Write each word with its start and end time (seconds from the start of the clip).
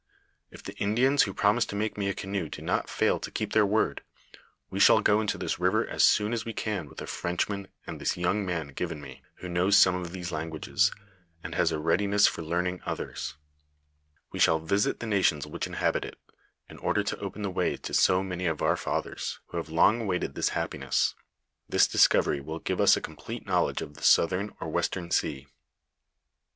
If 0.49 0.63
the 0.63 0.73
Indians 0.77 1.21
who 1.21 1.33
promise 1.35 1.63
to 1.67 1.75
make 1.75 1.95
me 1.95 2.09
a 2.09 2.15
canoe 2.15 2.49
do 2.49 2.63
not 2.63 2.89
fail 2.89 3.19
to 3.19 3.29
keep 3.29 3.53
their 3.53 3.67
word, 3.67 4.01
we 4.71 4.79
shall 4.79 4.99
go 4.99 5.21
into 5.21 5.37
this 5.37 5.59
river 5.59 5.85
as 5.87 6.03
soon 6.03 6.33
as 6.33 6.43
we 6.43 6.53
can 6.53 6.89
with 6.89 6.99
a 7.03 7.05
Frenchman 7.05 7.67
and 7.85 8.01
this 8.01 8.17
young 8.17 8.43
man 8.43 8.69
given 8.69 8.99
me, 8.99 9.21
who 9.35 9.47
knows 9.47 9.77
some 9.77 9.93
of 9.93 10.11
these 10.11 10.31
languages, 10.31 10.91
and 11.43 11.53
has 11.53 11.71
a 11.71 11.77
readiness 11.77 12.25
for 12.25 12.41
learning 12.41 12.81
others; 12.83 13.35
we 14.31 14.39
shall 14.39 14.57
visit 14.57 15.01
the 15.01 15.05
nations 15.05 15.45
which 15.45 15.67
inhabit 15.67 16.03
it, 16.03 16.15
in 16.67 16.79
order 16.79 17.03
to 17.03 17.19
open 17.19 17.43
the 17.43 17.51
way 17.51 17.77
to 17.77 17.93
so 17.93 18.23
many 18.23 18.47
of 18.47 18.63
our 18.63 18.75
fathers, 18.75 19.39
who 19.49 19.57
have 19.57 19.69
long 19.69 20.01
awaited 20.01 20.33
this 20.33 20.49
happiness. 20.49 21.13
This 21.69 21.85
discovery 21.87 22.41
will 22.41 22.57
give 22.57 22.81
US 22.81 22.97
a 22.97 23.01
complete 23.01 23.45
knowledge 23.45 23.83
of 23.83 23.93
the 23.93 24.03
southern 24.03 24.51
or 24.59 24.67
western 24.67 25.11
sea. 25.11 25.45